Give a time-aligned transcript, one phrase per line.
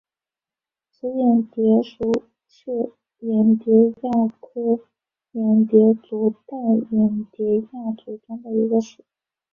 [0.89, 2.71] 紫眼蝶属是
[3.19, 4.79] 眼蝶亚科
[5.33, 6.57] 眼蝶族黛
[6.89, 7.69] 眼蝶亚
[8.03, 9.03] 族中的一个属。